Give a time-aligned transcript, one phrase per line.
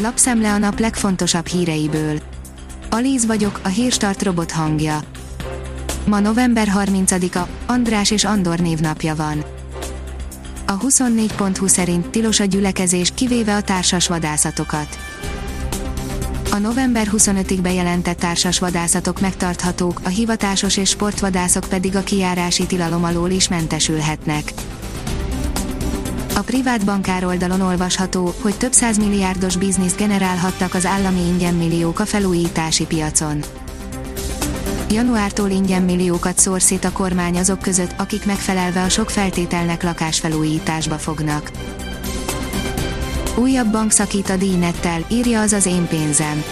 [0.00, 2.20] Lapszemle a nap legfontosabb híreiből.
[2.90, 5.00] Alíz vagyok, a hírstart robot hangja.
[6.06, 9.44] Ma november 30-a, András és Andor névnapja van.
[10.66, 14.98] A 24.20 szerint tilos a gyülekezés, kivéve a társas vadászatokat.
[16.50, 23.04] A november 25-ig bejelentett társas vadászatok megtarthatók, a hivatásos és sportvadászok pedig a kijárási tilalom
[23.04, 24.52] alól is mentesülhetnek.
[26.38, 32.86] A privát bankár oldalon olvasható, hogy több milliárdos bizniszt generálhattak az állami ingyenmilliók a felújítási
[32.86, 33.42] piacon.
[34.90, 41.50] Januártól ingyenmilliókat szór szét a kormány azok között, akik megfelelve a sok feltételnek lakásfelújításba fognak.
[43.36, 46.42] Újabb bank szakít a díjnettel, írja az az én pénzem.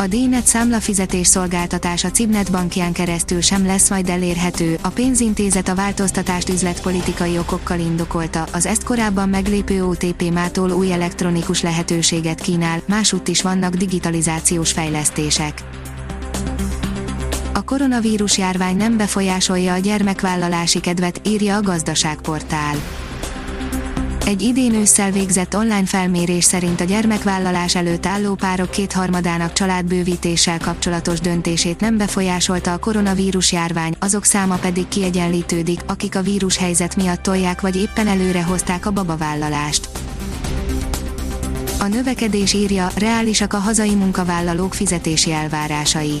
[0.00, 6.48] A díjnet számlafizetés szolgáltatása Cibnet bankján keresztül sem lesz majd elérhető, a pénzintézet a változtatást
[6.48, 13.42] üzletpolitikai okokkal indokolta, az ezt korábban meglépő OTP mától új elektronikus lehetőséget kínál, másútt is
[13.42, 15.62] vannak digitalizációs fejlesztések.
[17.52, 22.76] A koronavírus járvány nem befolyásolja a gyermekvállalási kedvet, írja a gazdaságportál.
[24.30, 31.20] Egy idén ősszel végzett online felmérés szerint a gyermekvállalás előtt álló párok kétharmadának családbővítéssel kapcsolatos
[31.20, 37.22] döntését nem befolyásolta a koronavírus járvány, azok száma pedig kiegyenlítődik, akik a vírus helyzet miatt
[37.22, 39.88] tolják vagy éppen előre hozták a babavállalást.
[41.80, 46.20] A növekedés írja, reálisak a hazai munkavállalók fizetési elvárásai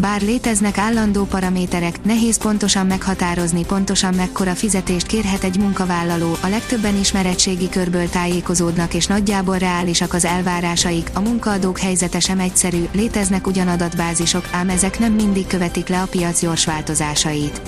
[0.00, 6.98] bár léteznek állandó paraméterek, nehéz pontosan meghatározni pontosan mekkora fizetést kérhet egy munkavállaló, a legtöbben
[6.98, 13.68] ismeretségi körből tájékozódnak és nagyjából reálisak az elvárásaik, a munkaadók helyzete sem egyszerű, léteznek ugyan
[13.68, 17.62] adatbázisok, ám ezek nem mindig követik le a piac gyors változásait.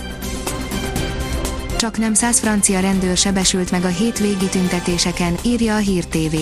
[1.76, 6.36] Csak nem száz francia rendőr sebesült meg a hétvégi tüntetéseken, írja a Hír TV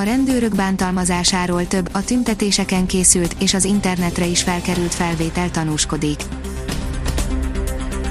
[0.00, 6.20] a rendőrök bántalmazásáról több, a tüntetéseken készült és az internetre is felkerült felvétel tanúskodik.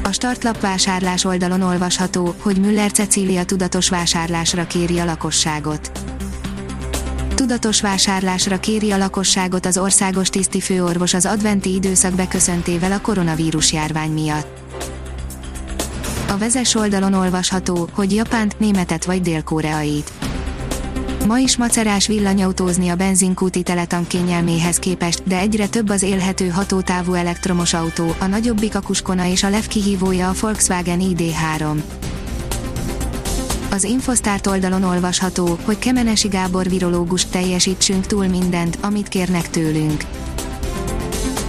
[0.03, 5.91] A startlap vásárlás oldalon olvasható, hogy Müller Cecília tudatos vásárlásra kéri a lakosságot.
[7.35, 14.11] Tudatos vásárlásra kéri a lakosságot az országos tisztifőorvos az adventi időszak beköszöntével a koronavírus járvány
[14.11, 14.47] miatt.
[16.27, 20.11] A vezes oldalon olvasható, hogy Japánt, Németet vagy Dél-Koreait
[21.29, 27.13] Ma is macerás villanyautózni a benzinkúti teletank kényelméhez képest, de egyre több az élhető hatótávú
[27.13, 31.81] elektromos autó, a nagyobbik a Kuskona és a LEV kihívója a Volkswagen ID3.
[33.71, 40.03] Az Infosztárt oldalon olvasható, hogy Kemenesi Gábor virológus teljesítsünk túl mindent, amit kérnek tőlünk.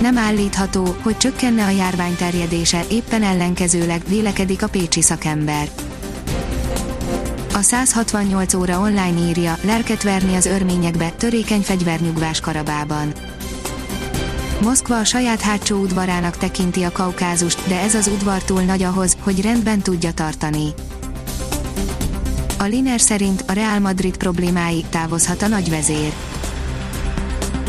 [0.01, 5.69] Nem állítható, hogy csökkenne a járvány terjedése, éppen ellenkezőleg vélekedik a pécsi szakember
[7.60, 13.12] a 168 óra online írja, lelket verni az örményekbe, törékeny fegyvernyugvás Karabában.
[14.62, 19.16] Moszkva a saját hátsó udvarának tekinti a kaukázust, de ez az udvar túl nagy ahhoz,
[19.20, 20.66] hogy rendben tudja tartani.
[22.59, 26.12] A Liner szerint a Real Madrid problémái távozhat a nagyvezér.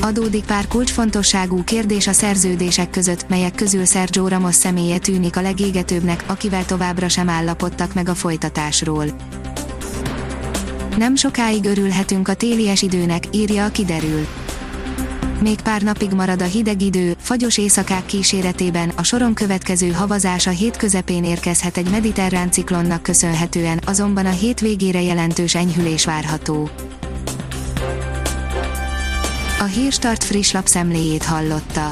[0.01, 6.23] Adódik pár kulcsfontosságú kérdés a szerződések között, melyek közül Sergio Ramos személye tűnik a legégetőbbnek,
[6.27, 9.05] akivel továbbra sem állapodtak meg a folytatásról.
[10.97, 14.27] Nem sokáig örülhetünk a télies időnek, írja a kiderül.
[15.41, 20.49] Még pár napig marad a hideg idő, fagyos éjszakák kíséretében, a soron következő havazás a
[20.49, 26.69] hét közepén érkezhet egy mediterrán ciklonnak köszönhetően, azonban a hétvégére jelentős enyhülés várható.
[29.59, 31.91] A Hírstart friss lapszemléjét hallotta.